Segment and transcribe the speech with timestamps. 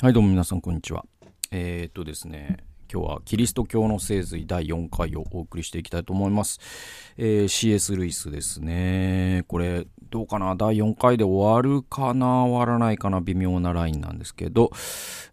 [0.00, 1.04] はい、どうも皆さん、こんにちは。
[1.50, 6.60] えー、っとですね、今日はキリスト教の聖髄第4回をお送りしていきたいと思います。
[7.16, 9.42] えー、CS ルイスですね。
[9.48, 10.54] これ、どうかな？
[10.54, 12.44] 第4回で終わるかな？
[12.44, 13.20] 終わらないかな？
[13.20, 14.70] 微妙なラインなんですけど、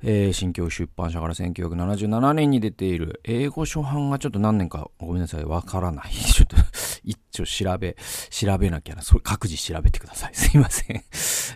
[0.02, 6.12] えー、新教出版社から1977年に出ている英語初版がちょっと何年かごめんなさい、わからない。
[6.12, 6.58] ちょっと
[7.06, 7.96] 一丁調べ、
[8.30, 9.02] 調べなきゃな。
[9.02, 10.32] それ各自調べてください。
[10.36, 11.04] すいません。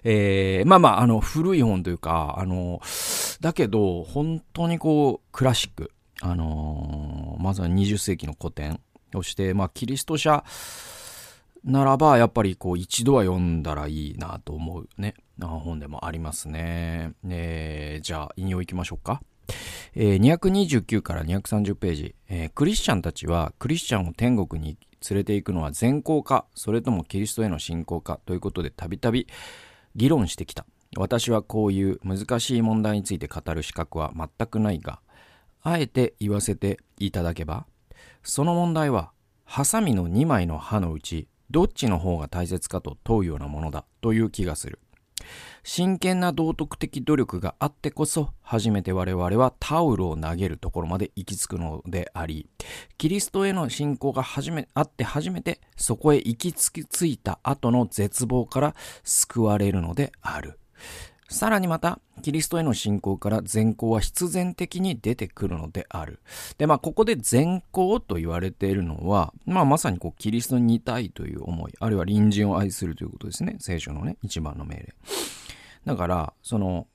[0.04, 2.82] えー、まあまあ、あの、古い本というか、あの、
[3.42, 5.92] だけど、本当にこう、クラシック。
[6.22, 8.80] あのー、まずは20世紀の古典。
[9.12, 10.44] そして、まあ、キリスト者
[11.64, 15.16] ならば、やっぱりこう、一度は読んだらいいなと思うね。
[15.40, 17.14] 本でもありますね。
[17.28, 19.22] えー、じゃあ、引用いきましょうか。
[19.96, 24.78] えー、229から230ページ、えー、クリスチャンたちはクリスチャンを天国に
[25.10, 29.28] 連れて行くのは善行か、それともキリストへの信仰かということでたびたび
[29.96, 30.66] 議論してきた。
[30.98, 35.00] 私はこういう難しい問題について語る資格は全くないが、
[35.62, 37.66] あえて言わせていただけば、
[38.24, 39.12] その問題は、
[39.46, 44.80] ハサミの2枚の刃のうち、どっちの方が大切かと問うようなものだという気がする。
[45.64, 52.48] 真剣な道徳的努力があってこそ、初めて我々はタオルを投げるところまで行き着くのであり、
[52.98, 60.60] キリストへの信仰が初めあって初めて、そこへ行き着いた後の絶望から救われるのである。
[61.30, 66.20] さらにまた、キリストへの信仰から善行は必然的に出てくるのである。
[66.58, 73.58] で、まあ、ここで善行と言われているのは、まあ、まさにこう、キリストに似たいという思い、あるいは隣人を愛するということですね。
[73.60, 74.96] 聖書のね、一番の命令。
[75.86, 76.88] だから、その、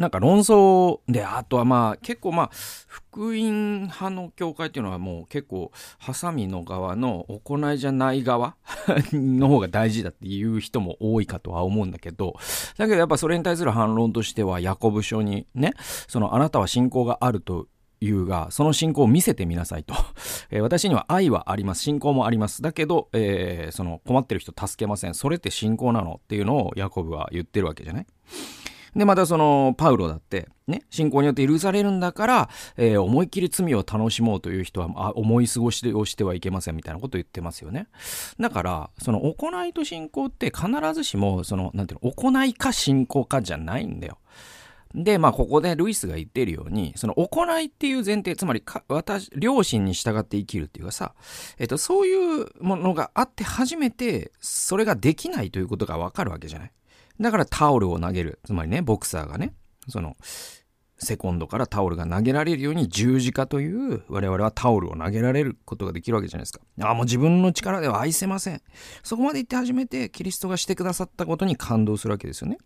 [0.00, 2.50] なんか論争で、あとはまあ結構まあ
[2.86, 8.56] 福音派の教会っていうのはもう結構ハサミの側の行いじゃない側
[9.12, 12.34] の方が大事だっていう人も多いかとは思うんだけど、
[12.78, 15.74] だけどやっぱそれに対する反論としてはヤコブ書にね、
[16.08, 17.66] そのあなたは信仰があると
[18.00, 19.94] いうが、その信仰を見せてみなさいと。
[20.50, 21.82] えー、私には愛はあります。
[21.82, 22.62] 信仰もあります。
[22.62, 25.14] だけど、えー、その困ってる人助けません。
[25.14, 28.06] それって信仰なのっていうのをヤコブは言ってるわけじゃない？
[28.96, 37.86] で、またその、パウロだって、ね、信仰によって許されるんだから、えー、思いっきり罪を楽しもうという人は、あ思い過ごしをしてはいけませんみたいなことを言ってますよね。
[38.40, 44.18] だから、その、行いと信仰って必ずしも、その、なんていうの、行いか信仰かじゃないんだよ。
[44.94, 51.14] で、まあ、ここでルイスが言ってるように、その行いっていう前提、つまり私、両親に従って生きるっていうかさ、
[51.58, 56.72] えっと、そういうものがあって初めて、それができないということがわかるわけじゃない。
[57.20, 58.40] だからタオルを投げる。
[58.44, 59.52] つまりね、ボクサーがね、
[59.88, 60.16] その、
[61.00, 66.60] セコンドからタオルが投げられるように十字架という我々はタオルを投げられることができるわけじゃないですか。
[66.82, 68.62] ああ、もう自分の力では愛せません。
[69.02, 72.58] そこまで言って初めてキリストがしてくださったことに感動するわけですよね。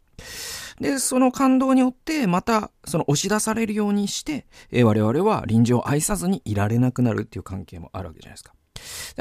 [0.81, 8.55] で、その感動によってまたその押し出されるようにして、え我々は臨時を愛さずにいられなくなるっていう関係もあるわけじゃないですか。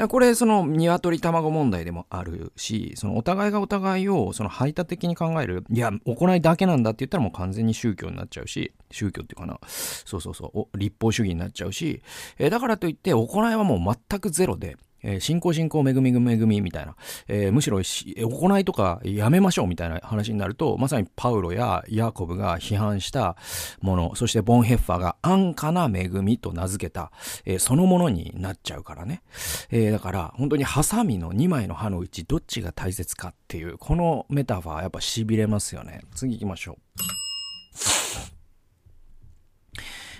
[0.08, 12.02] これ、その、鶏卵問題でもあるし、その、お互いがお互いを、その、排他的に考える、いや、行いだけなんだって言ったらもう完全に宗教になっちゃうし、宗教っていうかな、そうそうそう、立法主義になっちゃうし、
[12.38, 16.96] えー、だからといって、行いはもう全くゼロで、えー、信仰信仰恵み恵みみたいな、
[17.28, 23.36] えー、むしろ行いとかやめましょうみたいな話になると、まさにパウロやヤコブが批判した
[23.80, 27.12] もの、そしてボンヘッファーが安価な恵みと名付けた、
[27.44, 29.22] えー、そのものになっちゃうからね。
[29.70, 36.00] えー、だから本当にハサミの2枚の刃のうちどっちが大切かっていう、このメタファーやっぱ痺れますよね。
[36.14, 36.78] 次行きましょ
[38.30, 38.33] う。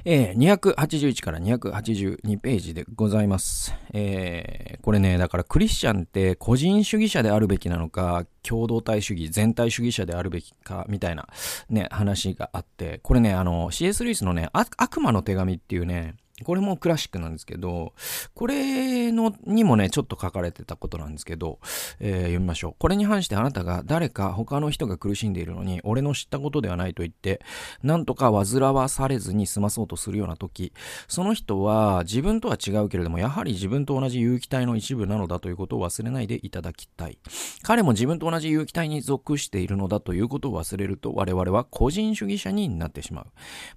[0.07, 3.75] えー、281から282ページでございます。
[3.95, 11.27] えー、これね、だからクリスチャンって個人主義者であるべきなのか、共同体主義、全体主義者であるべきか、みたいな
[11.71, 14.05] ね、話があって、これね、あの、C.S.
[14.05, 17.93] ルイスのね、悪魔の手紙っていうね、これもクラシックなんですけど、
[18.35, 21.59] これのにもね、ちょっと書かれてたことなんですけど、
[22.01, 22.75] えー、読みましょう。
[22.79, 27.41] これに反してあなたが誰か他の人が苦しんでいるのに、俺の知ったことではないと言って、
[27.83, 30.73] なんとか煩わされずに済まそうとするような時、
[31.09, 37.19] その人は自分とは違うけれども、やはり自分と同じ有機体の一部なのだということを忘れないでいただきたい。
[37.63, 43.27] 彼も自分と同じ有機体に属しているのだということを忘れると、我々は個人主義者になってしまう。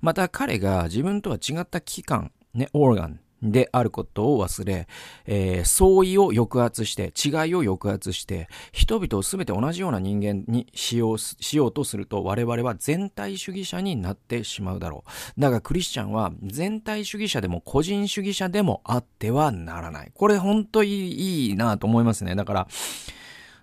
[0.01, 4.87] また彼が自分とは違った機関、ね、オーガンであることを忘れ、
[5.25, 15.03] えー、相違を抑圧して、違いを抑圧して、人々をすべて同じような人間にしよう、しようとすると、我々は全体主義者になってしまうだろ
[15.37, 15.41] う。
[15.41, 20.11] だがクリスチャンは全体主義者でも個人主義者でもあってはならない。
[20.15, 22.35] これ本当にいいなと思いますね。
[22.35, 22.67] だから、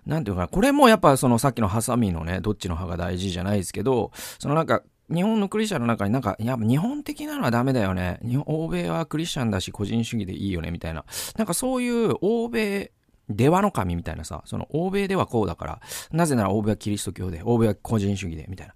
[0.05, 8.19] なんていうかな、これもやっぱそのさっきのハサミのね、どっちの歯が大事じゃないですけど、そのなんか、日本のクリスチャンの中になんか、やっぱ日本的なのはダメだよね。
[8.23, 11.05] 日本欧米はクリスチャンだし個人主義でいいよね、みたいな。
[11.37, 12.91] なんかそういう欧米、
[13.29, 15.81] 出羽の神みたいなさ、その欧米ではこうだから、
[16.11, 18.73] なぜなら欧米はキリスト教で、欧米は個人主義で、みたいな。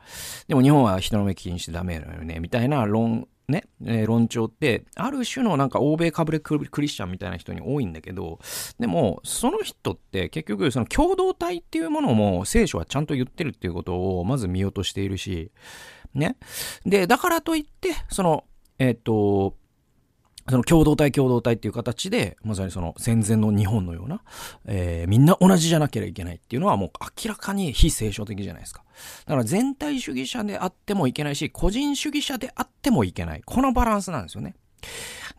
[0.48, 8.40] でも日本は人の目気にしてダメだよね、みたいな論、ね、えー、論調って、ある種のなんか欧米かぶれクリスチャンみたいな人に多いんだけど、
[8.80, 15.52] でも、その人って結局、その共同体っていうものも聖書はちゃんと言ってるっていうことをまず見落としているし、
[16.14, 16.38] ね。
[16.86, 18.46] で、だからといって、その、
[18.78, 19.56] えっ、ー、と、
[20.50, 24.24] その共同体共同体っていう形で、まさにその戦前の日本のような、
[24.66, 26.90] えー、みんな同じじゃなければいけないっていうのはもう
[27.24, 28.84] 明らかに非聖書的じゃないですか。
[29.26, 33.42] だから全体主義者であってもいけないし、個人主義者であってもいけない。
[33.46, 34.56] このバランスなんですよね。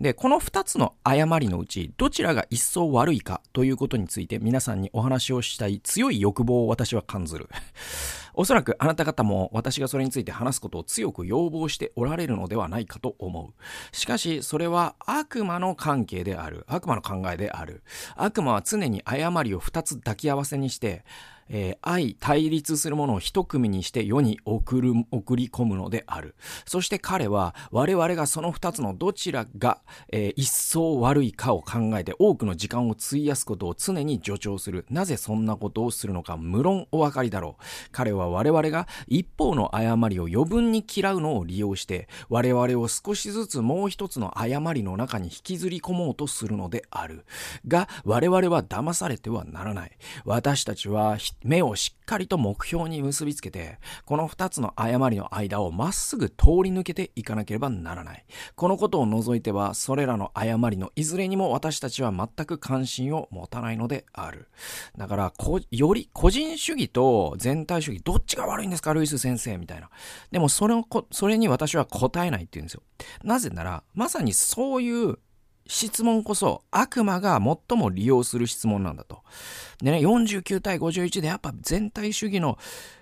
[0.00, 7.50] で、この二つの誤りのうち、どちらが一層悪いかということについて皆さんにお話をしたい強い欲望を私は感ずる。
[8.32, 13.96] おそらくあなた方も私がそれについて話すことを強く要望しておられるのではないかと思う。
[13.96, 16.64] しかし、それは悪魔の関係である。
[16.66, 17.82] 悪魔の考えである。
[18.16, 21.04] 悪魔は常に誤りを二つ抱き合わせにして、
[21.50, 26.34] えー、愛、対立するものを一組にして世に送る、送り込むのである。
[26.64, 29.80] そして彼は我々がその二つのどちらが、
[30.10, 34.86] えー、一層悪いかを考えて多くの時間を費やすことを常に助長する。
[34.88, 37.62] なぜそんなことをするのか無論お分かりだろう。
[37.90, 47.24] 彼は我々が一方の誤りを余分に嫌うのを利用して我々を少しずつもう一つの誤りの中に引きずり込もうとするのである。
[47.66, 49.92] が我々は騙されてはならない。
[50.24, 58.24] 私たちは目をしっかりと目標に結びつけて、この二つの誤りの間をまっすぐ通り抜けていかなければならない。
[58.54, 64.48] このことを除いては、それらの誤りのいずれにも私たちは全く関心を持たないのである。
[64.96, 65.32] だから、
[65.70, 69.90] より個人主義と全体主義、どっちが悪いんですか、ルイス先生みたいな。
[70.30, 72.82] でも、それをそれに私は答えないって言うんですよ。
[73.22, 75.18] なぜなら、まさにそういう
[75.70, 79.22] 質問こそ悪魔が最も利用する質問なんだと。
[79.80, 82.58] でね、49対51でやっぱ全体主義の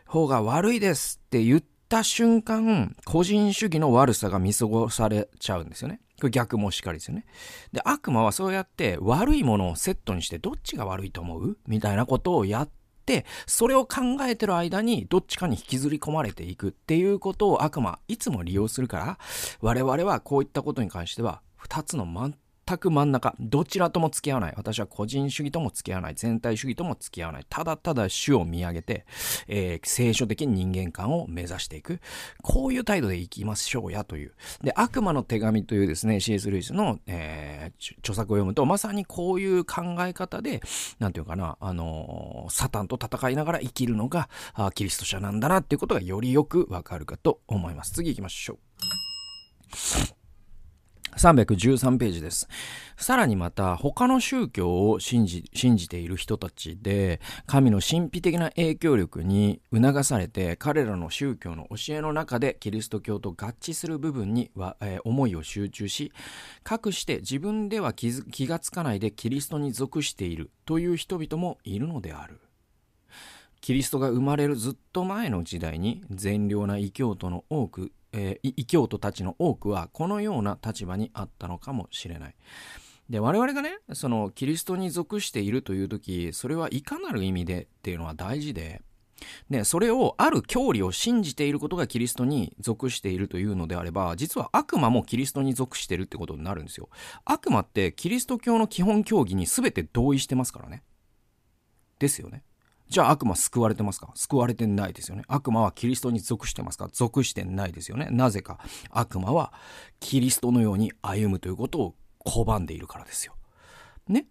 [0.07, 6.01] 方が悪いですって言った瞬間、個人主義の悪さが見過ごされちゃうんですよね。
[6.21, 7.25] これ逆もしかりですよね。
[7.73, 12.71] で、悪魔はそうやって悪いものをセットにしてどっちが悪いと思うみたいなことをやっ
[13.07, 19.19] て、それを考えてる間にどっちかに引きずり込まれていくっていうことを悪魔いつも利用するから、
[19.63, 22.05] 我々はこういったことに関しては2つの
[22.69, 24.55] 全く真ん中、どちらとも付き合わない。
[24.57, 26.15] 私は個人主義とも付き合わない。
[26.15, 27.47] 全体主義とも付き合わない。
[27.49, 29.07] ただただ主を見上げて、
[29.47, 32.01] えー、聖書的人間観を目指していく。
[32.43, 34.35] こういう態度でいきましょうやという。
[34.63, 36.51] で、悪魔の手紙というですね、C.S.
[36.51, 40.61] ルイスの、えー、著作を読むと、まさにこういう考え方で、
[40.99, 47.93] なんていうかな、あのー、サタンと戦いながら生きるのが、あキリスト者なんだなっていうことがよりよくわかるかと思います。
[47.93, 48.59] 次行きましょ
[50.15, 50.18] う。
[51.17, 52.49] 313ページです。
[52.97, 66.13] さらにまた他の宗教を信じ信じている人たちで神の神秘的な影響力に促されて彼らの宗教の教えの中でキリスト教と合致する部分には、えー、思いを集中し
[66.65, 72.41] かくして自分では気気がつかないでキリストに属しているという人々もいるのである。
[73.61, 82.35] キリストが生まれるずっと前の時代に善良な異教徒の多くえー、異教徒たちの多くはこのような立場にあったのかもしれない。
[83.11, 88.83] で、我々がね、そのキリストに属しているという時、それはいかなる意味でっていうのは大事で、
[89.51, 96.89] で、それをある教理を信じていることがキリストに属しているというのであれば、実は悪魔もキリストに属してるってことになるんですよ。
[97.25, 100.83] 悪魔ってキリスト教の基本教義に全て同意してますからね。
[101.99, 102.45] ですよね。
[102.89, 104.11] じゃあ悪魔救われてますか？
[104.15, 105.25] 救われてないですよね。
[105.29, 106.89] 悪魔はキリストに属してますか？
[106.93, 108.09] 属してないですよね。
[108.11, 108.59] なぜか？
[108.91, 109.53] 悪魔は
[110.01, 113.35] キリストのように歩むということを拒んでいるからですよ。
[114.09, 114.27] ね？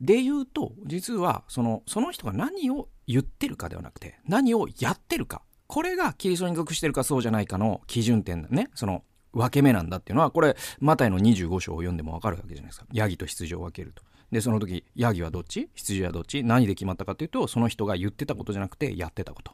[0.00, 5.42] で言うと、実はその、その人が何を言ってるかではなくて、何をやってるか。
[5.66, 8.68] これがキリストに属してるかそうじゃないかの基準点だね。
[8.74, 12.86] その、分け目なんだっていうのは、これ、マタイの25章を読んでもわかるわけじゃないですか。
[12.92, 14.02] ヤギと羊を分けると。
[14.32, 15.68] で、その時、ヤギはどっち？
[15.74, 16.42] 羊はどっち？
[16.42, 19.52] 何で決まったかというと、その人が言ってたことじゃなくて、やってたこと。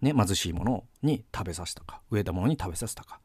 [0.00, 3.20] ね、貧しいものに食べさせたか、植えたものに食べさせたか。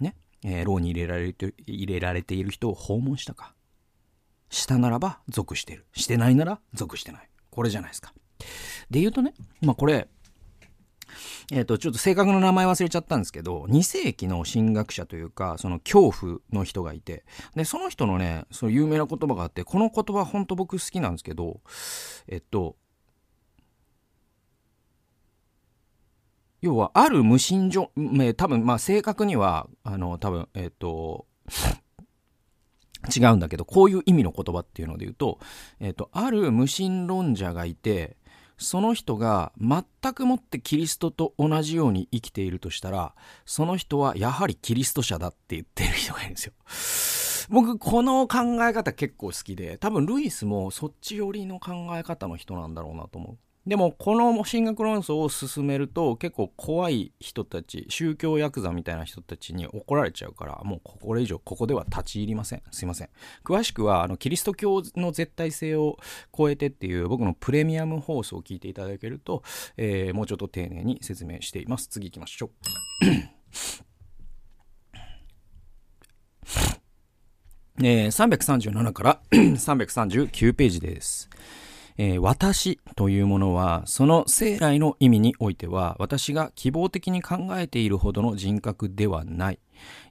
[0.00, 3.54] ね、えー、牢に入れられて、入れられている人を訪問したか。
[4.50, 5.86] したならば属してる。
[5.94, 7.28] してないなら属してない。
[7.50, 8.12] これじゃないですか。
[8.90, 9.32] で言うとね、
[9.62, 10.06] まあこれ、
[11.52, 21.60] えっ、ー、と、ちょっと正確な名前忘れちゃったんですけど、2世紀の神学者というか、その恐怖の人がいて、で、その人のね、その有名な言葉があって、この言葉本当僕好きなんですけど、
[22.28, 22.76] えっと、
[26.64, 27.90] 要は、ある無心所、
[28.22, 31.26] え多分、まあ、正確には、あの、多分、えっ、と、
[33.14, 35.38] 違うんだけど、こういう意味の言葉っていうので言うと、
[35.78, 38.16] えっ、と、ある無神論者がいて、
[38.56, 39.84] その人が全
[40.14, 46.52] くもってキリストと同じように生きているとしたら、その人はやはりキリスト者だって言ってる人がいるんですよ。
[47.50, 53.38] 僕、この考え方結構好きで、多分ルイスもそっち寄りの考え方の人なんだろうなと思う。
[53.66, 62.62] でも、この進学論争を進めると、結構怖い人たち、宗教ヤクザみたいな人たちに怒られちゃうから、もうこれ以上ここでは立ち入りません。
[62.70, 63.08] すいません。
[63.42, 65.96] 詳しくは、あの、キリスト教の絶対性を
[66.36, 69.42] 超えてっていう僕のプレミアム放送を聞いていただけると、
[69.78, 71.86] えー、もうちょっと丁寧に説明しています。
[71.86, 72.50] 次行きましょう。
[77.82, 81.30] えー、337から 339ページです。
[81.96, 89.60] えー、私というものは、その生来の意味においては、私が希望的に考えているほどの人格ではない。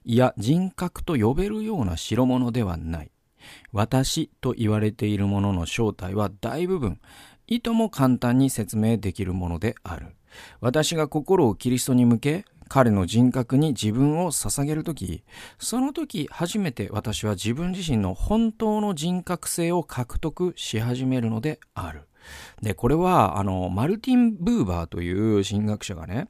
[0.04, 3.10] いや、人格と呼べるような代物ではない。
[3.72, 7.00] 私と言われているものの正体は大部分、
[7.46, 10.06] いとも簡単に説明できるものである。
[10.60, 15.22] 私が心をキリストに向け、彼の人格に自分を捧げるとき、
[15.58, 22.02] その時初めて私は自分自身の本当の人格性を獲得し始めるのである。
[22.62, 26.28] で、これは、あの、マルティン・ブーバーという神学者がね、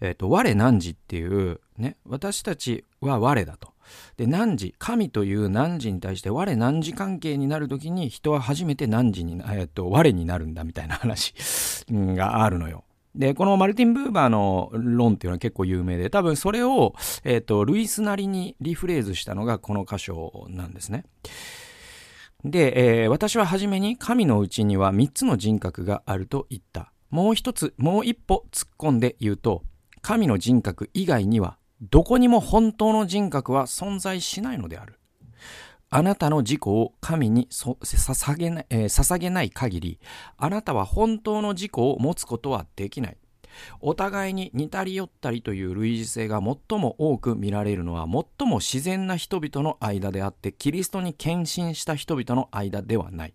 [0.00, 3.72] えっ、ー、と、我汝っていう、ね、私たちは我だと。
[4.16, 11.34] で、汝、神という汝に対して我汝関係になるときに人は初めて汝に、えっ、ー、と、我になるんだみたいな話
[11.90, 12.84] があるのよ。
[13.14, 21.04] で、このマルティン・ブーバーの論っていうのは結構有名で、多分それを、えっ、ー、と、ルイスなりにリフレーズしたのがこの箇所なんですね。
[22.44, 26.92] で、えー、私は初めに神のうちには3つの人格があると言った。
[27.10, 29.62] もう一つ、もう一歩突っ込んで言うと、
[30.02, 34.98] 神の人格以外には、どこにも本当の人格は存在しないのである。
[35.96, 40.00] あなたの自己を神に捧げない、えー、捧げない限り、
[40.36, 43.16] あなたは本当の自己を持つことはできない。
[43.80, 53.34] お互いに似たり寄ったりという類似性が最も多く見られるのは最も自然な人々の間であってキリストに献身した人々の間ではない。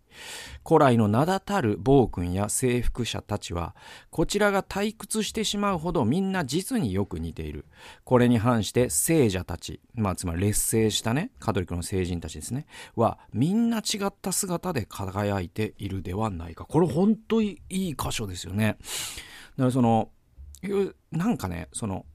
[0.67, 3.75] 古来の名だたる暴君や征服者たちは
[4.09, 7.65] こちらが退屈してしまうほどみんな実によく似ている。
[8.03, 16.65] これに反して聖者たち、まあ、つまり劣勢したねカトリックの聖人たちですねはみんな違った姿で輝いているではないか。
[16.65, 18.77] これ本当にいい箇所ですよね。
[19.59, 20.11] からその、
[21.11, 22.05] なんかね、その、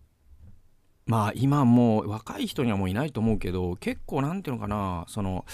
[1.06, 5.44] まあ今もう若い人にはもういないと思うけど、結構なんていうのかな、その、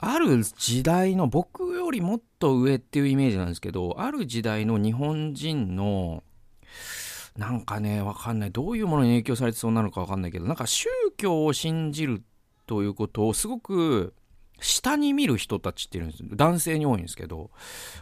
[0.00, 6.22] ある時代の僕よりもっと上っていうイメージなんですけど、ある時代の日本人の、
[7.36, 8.50] なんかね、わかんない。
[8.50, 12.22] どういうものに影響されてそうなのかわかんないけど、なんか宗教を信じる
[12.66, 14.14] ということをすごく
[14.60, 16.22] 下に見る人たちっていうんです。
[16.22, 17.50] 男性に多いんですけど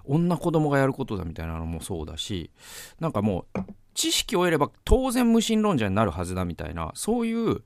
[0.06, 2.50] 女子供がやることだみたいなのもそうだし
[3.00, 3.60] なんかもう
[3.96, 7.62] 知識を得れば当然無神論者になるはずだみたいな、そういう、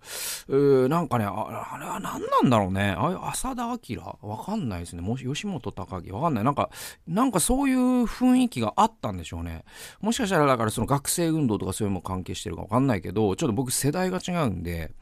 [0.48, 2.94] うなんかね、ああれは何なんだろうね。
[2.96, 4.18] あ浅田明？
[4.22, 5.02] わかんないですね。
[5.02, 6.44] もし、吉本隆明わかんない。
[6.44, 6.70] なんか、
[7.06, 9.64] なんかそういう雰囲気があったんでしょうね。
[10.00, 14.92] もしかしたらだからその学生運動とかそういうのも関係してるかわかんないけど、ちょっと僕世代が違うんで、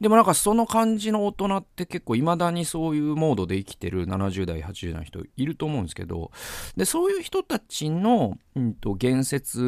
[0.00, 6.30] でもなんかその感じの大人って結構未だにそういうモードで生きてる70代、80代の人いると思うんですけど、
[6.76, 9.60] で、そういう人たちの、うんと、言説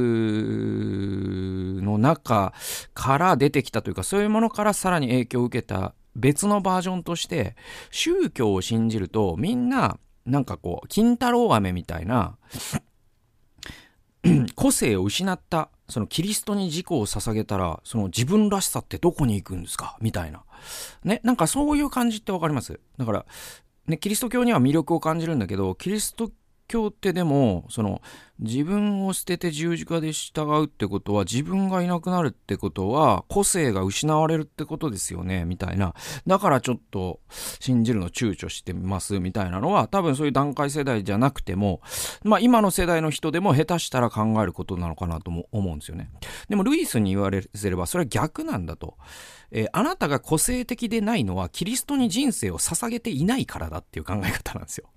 [1.83, 2.52] の中
[2.95, 7.57] から出てきたというか、そういうものからさらに影響を受けた別のバージョンとして、
[7.90, 12.37] 宗教を信じるとみんな、なんかこう、金太郎飴みたいな、
[14.54, 19.97] 個性を失った、そのキリストに自己を捧げたら、その自分らしさってどこに行くんですか？
[20.00, 20.45] みたいな。
[21.04, 22.78] ね、なんかそういう感じってわかります？
[22.99, 23.25] だから、
[23.87, 26.30] ね、キリスト教には魅力を感じるんだけど、キリスト
[26.70, 28.00] 教ってでも、その、
[28.38, 35.94] 自分を捨てて十字架で従うってことは、自分がいなくなるってことは、個性が失われるってことですよね、みたいな。
[36.26, 37.20] だからちょっと、
[37.58, 41.82] 信じるの躊躇してます、みたいなのは、多分そういう段階世代じゃなくても、
[42.22, 46.10] まあ今の世代の人でも下手したら考えることなのかなとも思うんですよね。
[46.48, 48.96] でも、ルイスに言われれば、それは逆なんだと。
[49.50, 54.88] えー、あなたが個性的でないのは、キリストに人生を捧げていないからだっていう考え方なんですよ。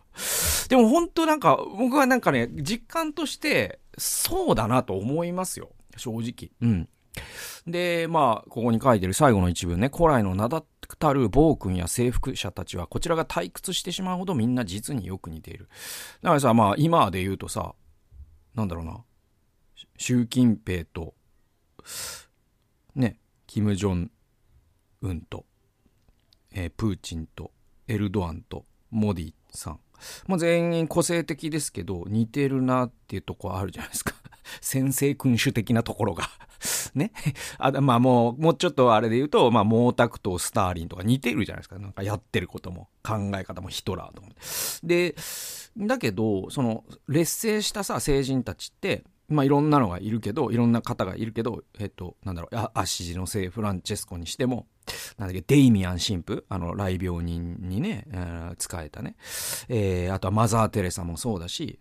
[0.69, 5.71] でも本当なんか、僕はなんかね、実感として、そうだなと思いますよ。
[5.97, 6.51] 正直。
[6.61, 6.89] うん。
[7.67, 10.63] で、まあ、ここに書いてる最後の一文ね、古来の名だ
[10.99, 15.69] たる暴君や征服者たちは、こちらが退屈してしまうほどみんな実によく似ている。
[16.21, 17.75] だからさ、まあ、今で言うとさ、
[18.55, 19.03] なんだろうな、
[19.97, 21.13] 習近平と
[22.95, 24.11] ね、キム・ジョン
[25.01, 25.45] ウンと、
[26.53, 27.51] えー、プーチンと、
[27.87, 29.79] エルドアンと、モディさん。
[30.27, 34.13] まあ、全員個性的ですけど、似てるなっていうとこあるじゃないですか。
[34.61, 36.29] 先生君主的なところが
[36.95, 37.11] ね。
[37.57, 41.79] あ、まあもう、もうちょっとあれで言うと、まあ毛沢東、スターリンとか似てるじゃないですか。
[41.79, 44.27] なんかやってることも、考え方もヒトラーとか。
[44.83, 45.15] で、
[45.77, 54.67] だけど、その、劣勢したさ、成人たちって、まあいろんなのがいるけど、いろんな方がいるけど、えっと、なんだろう、アッシジの聖フランチェスコにしても、
[55.17, 59.15] なんだっけ、デイミアン神父、あの、来病人にね、えー、使えたね。
[59.69, 61.79] えー、あとはマザー・テレサもそうだし、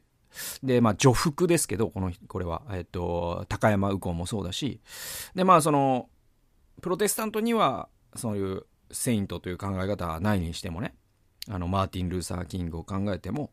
[0.62, 4.80] で、まあ、女服ですけど、この、これは、えっと、高山右近もそうだし、
[5.35, 6.09] で、まあ、その、
[6.80, 10.94] プロテスタントには、そういうセイントという考え方はないにしてもね、
[11.49, 13.50] あの、マーティン・ルーサー・キングを考えても、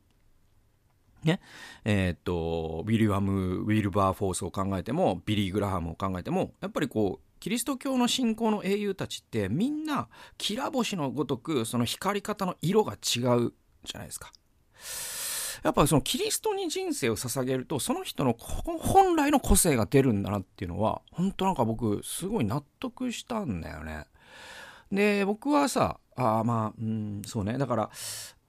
[1.24, 1.40] ね、
[1.86, 13.54] えー、っと、ウィリアム・ウィルバー・フォースを考えても、ビリー・グラハムを考えても、やっぱりこう、キリスト教の信仰の英雄たちってみんなきら星のごとくその光り方の色が違う
[13.86, 14.32] じゃないですか。
[15.64, 24.06] やっぱそのキリストに人生を捧げるとその人の本来の個性が出るんだなっていうのは本当なんか僕すごい納得したんだよね。
[24.92, 27.90] で僕はさあまあうんそうねだから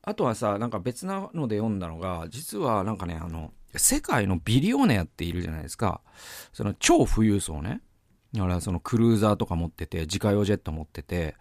[0.03, 6.01] あとはさなんか別なので読んだのが実はなんかねあの世界のビリオネアっているじゃないですか。
[6.53, 7.83] その超富裕層ね。
[8.33, 11.35] だからそのクルーザーとか持ってて、自家用ジェット持ってて、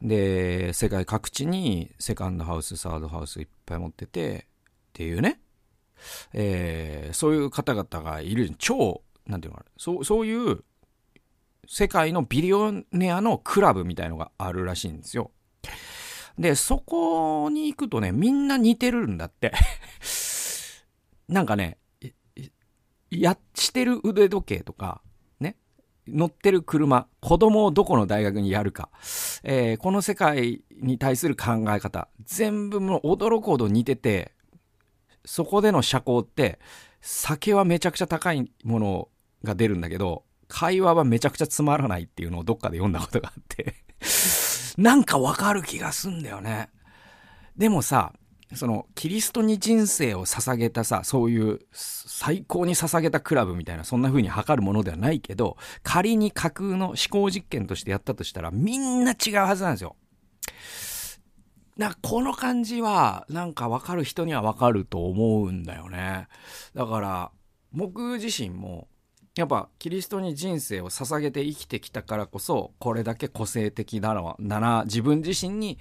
[0.00, 4.46] で、世界各地にセカンドハウス、サードハウスいっぱい持ってて、
[4.88, 5.40] っていうね、
[6.32, 10.64] えー、そういう方々がいる、超、なんていうのかな、そう、そういう
[11.68, 15.32] 世界のビリオネアのクラブみたいのがあるらしいんですよ。
[16.40, 19.52] で、そこに行くとね、みんな似てるんだって。
[21.28, 21.76] なんかね、
[23.10, 25.02] や、してる腕時計とか、
[25.38, 25.56] ね
[26.08, 28.88] 乗ってる車、子供をどこの大学にやるか、
[29.42, 34.32] えー、この世界に対する考え方、全部もう驚くほど似てて、
[35.26, 36.58] そこでの社交って、
[37.02, 39.08] 酒はめちゃくちゃ高いもの
[39.44, 43.74] が出るんだけど、会話はめちゃくちゃつまらないっていうのをどっかで読んだことがあって。
[44.78, 46.70] なんかわかる気がすんだよね。
[47.56, 48.12] でもさ、
[48.54, 59.96] そのキリストに人生を捧げたさそういう最高に捧げたクラブみたいなそんな風に測るものではないけど仮に架空の思考実験としてやったとしたらみんな違うはずなんですよ。
[61.76, 66.26] なこの感じはなんか分かる人には分かると思うんだよね。
[66.74, 67.30] だから
[67.72, 68.88] 僕自身も
[69.40, 75.78] やっぱキリストに人生を捧げて生きてきたからこそこれだけ個性的だな自分自身に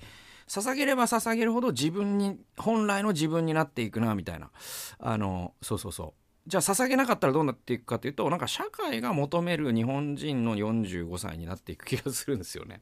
[0.47, 4.49] 捧げれば捧げるほど自分に本来の自分になっていくなみたいな。
[4.97, 6.13] あのそうそうそ
[6.47, 6.49] う。
[6.49, 12.81] じゃあ捧げなかったらどうなっていくかというとなんか社会が求める日本人の45歳になっていく気がするんですよね。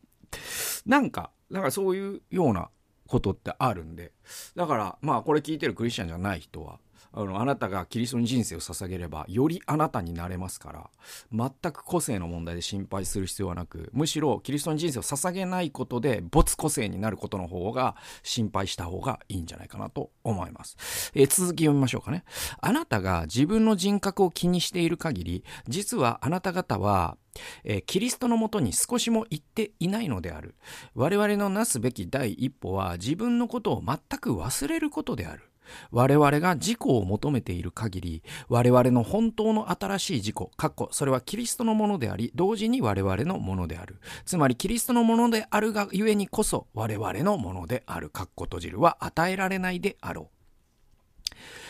[0.86, 2.70] なんかなんかそういうような
[3.08, 4.12] ことってあるんで。
[4.56, 6.80] だからまあこれ聞いてるクリスチャンじゃない人は
[7.20, 10.90] あのあなたがキリストに人生を捧げればよりあなたになれますから
[11.34, 22.24] 全く個性の問題で心配する必要はなくむしろキリストに人生を捧げないことで没個性になることの方が心配した方がいいんじゃないかなと思います、えー、続き読みましょうかね。
[22.62, 27.18] あなたが自分の人格を気にしている限り実はあなた方は
[27.64, 30.56] えー、キリストのもとに少しも行っていないのである。
[30.96, 35.44] 我々のなすべき第一歩は自分のことを全く忘れることである。
[35.92, 44.00] 我々が自己を求めている限り、我々の本当の新しい自己、かっこ、それはキリストのものであり、同時に我々のものである。
[44.26, 50.38] つまり、キリストのものであるがゆえにこそ、我々のものである、かっこ閉じるは与えられないであろう。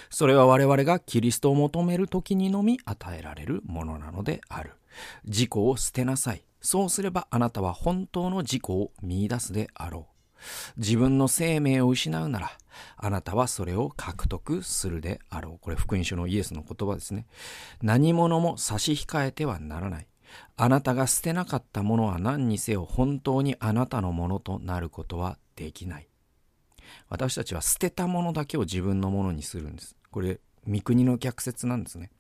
[0.10, 4.72] それは我々がキリストを求める時にのみ与えられるものなのである。
[5.26, 6.44] 自己を捨てなさい。
[6.62, 10.18] そうすればあなたは本当の自己を見出すであろう。
[10.78, 12.52] 自分の生命を失うなら、
[12.98, 15.60] あなたはそれを獲得するであろう。
[15.60, 17.26] これ福音書のイエスの言葉ですね。
[17.82, 20.08] 何者も差し控えてはならない。
[20.56, 26.08] あなたが捨てなかったものは何にせよ本当にあなたのものとなることはできない。
[27.10, 29.96] 私たちは捨てたものだけを自分のものにするんです。
[30.12, 32.12] これ、三国の逆説なんですね。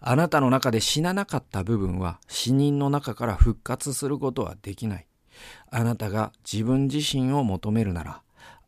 [0.00, 5.06] あなたの中で死ななかった部分は死人の中から復活することはできない。
[5.70, 8.22] あなたが自分自身を求めるなら、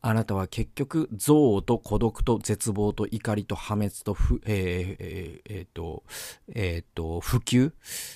[0.08, 6.02] あなたは結局、憎悪と孤独と絶望と怒りと破滅とふ、えー、えー、えー、と、
[6.54, 7.72] えー、と、普及、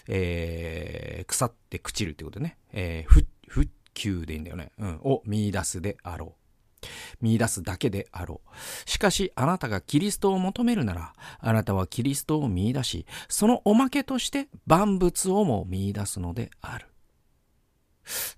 [0.08, 2.56] えー、腐って朽ちるってことね。
[2.72, 4.72] えー、不、不及でいいんだよね。
[4.78, 5.00] うん。
[5.02, 6.34] を見出すであろ
[6.82, 6.86] う。
[7.20, 8.88] 見出すだけであろう。
[8.88, 16.86] しかし、あなたがキリストを求めるなら、あなたはキリストを見出し、そのおまけとして万物をも見出すのである。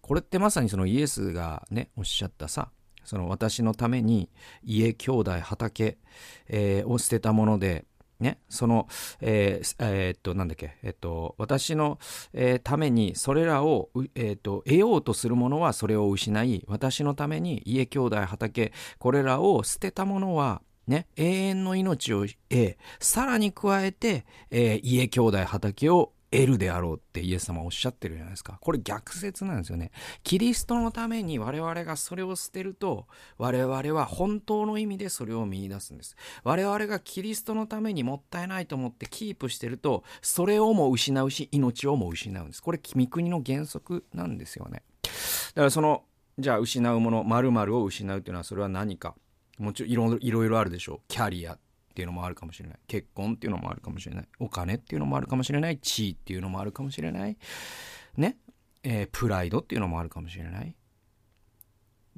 [0.01, 2.73] これってまさにそのイエスがね、おっしゃったさ、
[3.05, 4.31] その私のために
[4.63, 5.99] 家、兄弟、畑、
[6.49, 7.85] えー、を捨てたもので、
[8.21, 8.89] ね、その、
[9.21, 11.99] えー、えー、っと、なんだっけ、えっと、私の、
[12.33, 28.59] えー、ためにそれらを、えっと、得ようとするものはそれを失い、私のために家、兄弟、畑、これらを捨てたものは、ね、永遠の命を得、さらに加えて、え、家、兄弟、畑を得るであろうってイエス様おっしゃってるじゃないですか。
[28.61, 29.93] これ逆説なんですよね。
[30.25, 33.07] キリストのために我々がそれを捨てると、
[33.39, 36.17] 我々は本当の意味でそれを見出すんです。
[36.43, 42.63] 我々がキリストのためにもったいないと思ってキープしてると、それをも失うし、命をも失うんです。
[42.63, 44.83] これ、君国の原則なんですよね。
[45.03, 45.09] だ
[45.61, 46.03] からその、
[46.37, 49.15] じゃあ失うもの、〇〇を失うっていうのはそれは何か。
[49.57, 51.01] もちろんいろいろあるでしょう。
[51.07, 51.57] キャリア
[51.95, 52.79] っていうのもあるかもしれない。
[52.89, 54.29] 結婚っていうのもあるかもしれない。
[54.41, 55.79] お金っていうのもあるかもしれない。
[55.79, 57.37] 地位っていうのもあるかもしれない。
[58.17, 58.37] ね。
[58.83, 60.75] えー、プライドっていうのもあるかもしれない。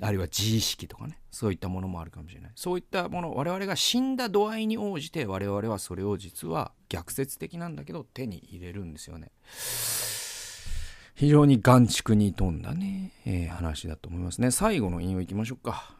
[0.01, 1.19] あるいは自意識とかね。
[1.31, 2.53] そういったものもあるかもしれない。
[2.55, 9.31] そういったもの我々が死んだ度合いに応じて我々はそれを実は逆説的なんだけど手に入れるんですよね。
[11.15, 14.51] 非常に眼畜に富んだね、えー、話だと思いますね。
[14.51, 15.95] 最後の引用いきましょうか。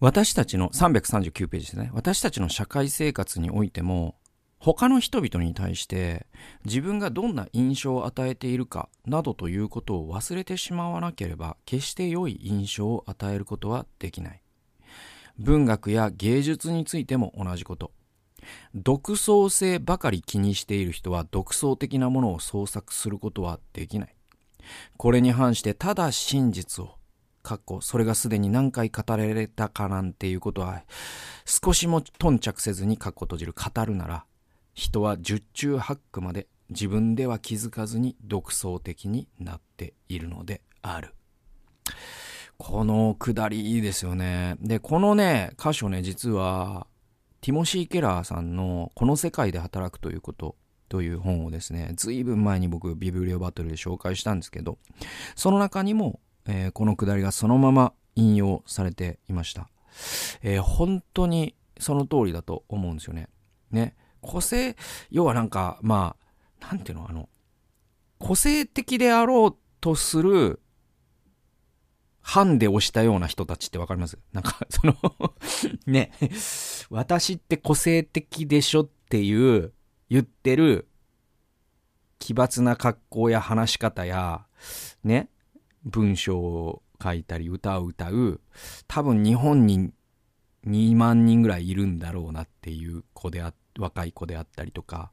[0.00, 1.90] 私たちの339ページですね。
[1.92, 4.16] 私たちの社会生活においても、
[4.58, 6.26] 他の人々に対して
[6.64, 14.42] 自分がどんな印象を与えているかなどということを忘れてしまわなければ決して良い印象を与えることはできない。
[15.38, 17.92] 文学や芸術についても同じこと。
[18.74, 24.16] 独創性ばかり気にしている人は独創的なものを創作することはできない。
[24.96, 26.99] これに反してただ真実を
[27.42, 30.82] かっこそれがすでに何回語られたかなんていうことは
[31.44, 34.24] 少しも頓着せずにかっこ閉じる語るなら
[34.74, 41.14] 人は十中八九まで自分では気づかずに独創的になっているのである。
[42.56, 44.56] このくだりいいですよね。
[44.60, 46.86] で、このね、箇所ね、実は、
[47.40, 50.56] ティモシー・ケラーさんのこの世界で働くということ
[50.90, 54.78] という本をですね、ずいぶん前に僕ビブリオバトルで紹介したんですけど、
[55.36, 59.68] その中にもえー、このくだりがそのまま引用されていました。
[60.42, 63.28] えー、本当にその通りだと思うんですよね。
[63.70, 63.96] ね。
[64.20, 64.76] 個性、
[65.10, 66.16] 要はなんか、ま
[66.60, 67.28] あ、なんていうの、あの、
[68.18, 70.60] 個性的であろうとする、
[72.20, 74.18] ハンデをしたような人たちってわかります？
[74.32, 74.94] なんか、 その
[75.86, 76.12] ね、
[76.90, 79.72] 私って個性的でしょっていう、
[80.10, 80.88] 言ってる、
[82.18, 84.46] 奇抜な格好や話し方や、
[85.02, 85.30] ね、
[85.84, 88.40] 文章を書いたり歌を歌う
[88.86, 89.92] 多分日本に
[90.66, 95.10] 2万人ぐらいいるんだろうなっていう子であ若い子であったりとか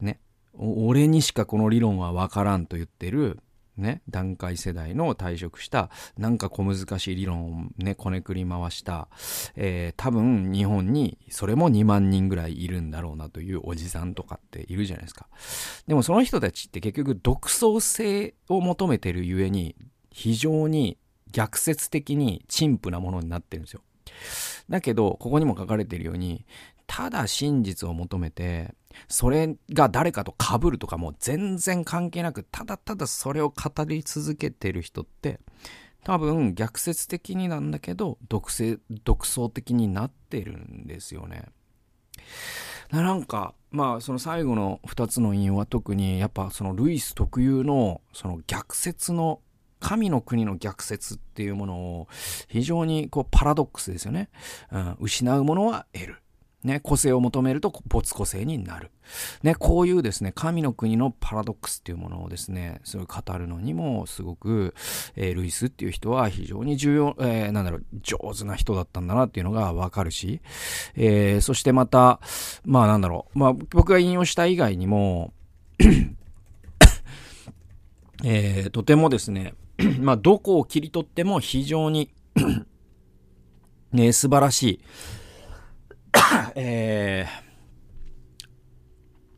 [0.00, 0.20] ね。
[0.58, 3.40] 俺にしかこの理論は分からんと言ってる
[3.80, 9.08] ね、段階世代の退職したなんか小難しい理論をねこねくり回した、
[9.56, 15.28] えー、多分日本にそれも2万人ぐらいいるんだろうなというおじさんとかっているじゃないですか。
[15.86, 19.74] でもその人たちって結局独創性を求めてるゆえに
[20.10, 20.98] 非常に
[21.32, 23.82] 逆説的に陳腐なものになってるんですよ。
[24.68, 26.44] だけど、ここにも書かれているように、
[26.86, 28.74] ただ真実を求めて、
[29.08, 35.40] それが誰かと被るとかも全然関係なく、ただただそれを語り続けてる人って、
[36.02, 41.44] 多分逆説的になんだけど、独性、独創的になってるんですよね。
[42.90, 49.40] なんか、まあその最後の2つの引用は特にやっぱそのルイス特有のその逆説の
[49.80, 52.08] 神の国の逆説っていうものを
[52.48, 54.28] 非常にこうパラドックスですよね。
[54.70, 56.16] うん、失うものは得る。
[56.62, 58.90] ね、個性を求めると没個性になる。
[59.42, 64.74] ね、こういうですね、神の国のパラドックスっていうものをですね、すごい語るのにもすごく、
[65.16, 70.42] えー、ルイスっていう人は非常に重要、えー、なんだろう、上手な人だったんだなっていうのがわかるし、
[70.96, 72.20] えー、そしてまた、
[72.66, 75.32] まあなんだろう、まあ僕が引用した以外にも
[78.24, 79.54] えー、とてもですね、
[80.00, 82.10] まあ、どこを切り取っても非常に
[83.92, 84.80] ね、素晴らしい
[86.54, 87.26] え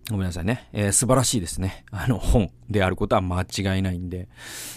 [0.09, 0.69] ー、ごめんなさいね。
[0.73, 1.85] えー、素晴らしいですね。
[1.91, 4.29] あの本であることは間違いないんで。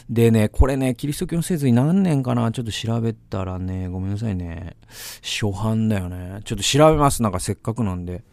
[0.09, 2.51] でね、これね、キリスト教の説に何年かな？
[2.51, 4.77] ちょっと調べたらね、ごめんなさいね。
[5.21, 6.41] 初版だよね。
[6.45, 7.21] ちょっと調べます。
[7.23, 8.23] なんかせっかくなんで。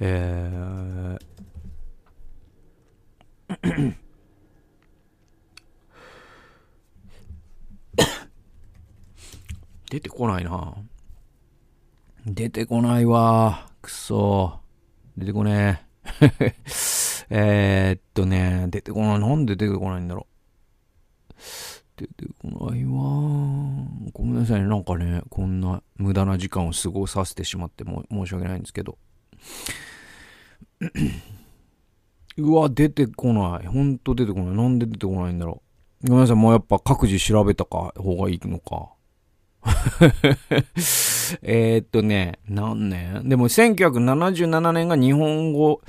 [0.00, 4.03] えー
[9.94, 10.74] 出てこないな。
[12.26, 13.70] 出てこないわ。
[13.80, 14.58] くそ。
[15.16, 15.86] 出てこね
[16.40, 16.54] え。
[17.30, 19.20] えっとね、出てこない。
[19.20, 20.26] なんで出てこないんだろ
[21.30, 21.36] う。
[21.96, 22.90] 出てこないわ。
[24.12, 24.66] ごめんなさいね。
[24.66, 28.98] なんかね、こんな無駄な時間を過ごさせてしまっても申し訳ないんですけど。
[32.36, 33.66] うわ、出てこない。
[33.68, 34.56] ほんと出てこない。
[34.56, 35.62] なんで出てこないんだろ
[36.02, 36.08] う。
[36.08, 36.36] ごめんなさい。
[36.36, 38.90] もうやっぱ各自調べたか方がいいのか。
[41.42, 45.80] えっとね、何年でも1977年が日本語、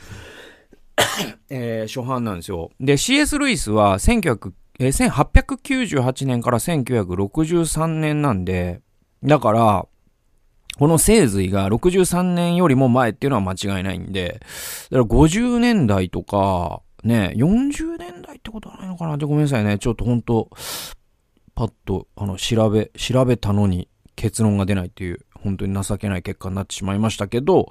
[1.49, 2.71] えー、初版なんですよ。
[2.79, 3.37] で、C.S.
[3.37, 8.81] ルイスは1900、えー、1898年から1963年なんで、
[9.23, 9.87] だから、
[10.77, 14.41] この聖髄が63年よりも前っていうのは間違いないんで、
[14.91, 19.77] だから50年代とか、ね、40年代ってことはないのかなってごめんなさいね。
[19.77, 20.49] ちょっとほんと、
[21.55, 27.69] パッと、あの、調べ、調べたのに結論が出ないっていう、本当に情けない結果になってしまいましたけど、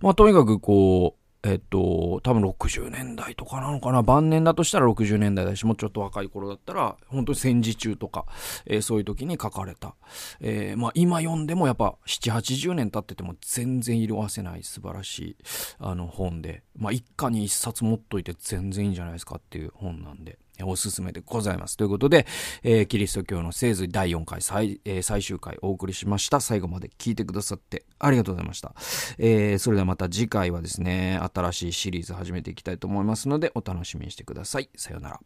[0.00, 4.02] まあ、とにかくこう、えっと、多分60年代とかなのかな。
[4.02, 8.26] 晩年だとしたら60年代だし、もうちょっと若い頃だったら、本当に戦時中とか、
[8.64, 9.96] えー、そういう時に書かれた。
[10.40, 15.36] えー、まあ今読んでもやっぱ7、80年経ってても全然色あせない素晴らしい、
[15.80, 20.38] あの本で、まあ一家に一冊持っといて全然いいんじゃないですかっていう本なんで。
[20.62, 21.76] おすすめでございます。
[21.76, 22.26] ということで、
[22.62, 26.40] えー、キリスト教の聖髄第4回最,、えー、最終回お送りしました。
[26.40, 28.74] 最後まで聞いてくださってありがとうございました。
[29.18, 34.68] えー、それではまた次回はですね、新しいシリーズ始めていきたいと思いますので、お楽しみにしてください。
[34.76, 35.20] さようなら。